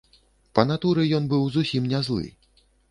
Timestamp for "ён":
1.19-1.31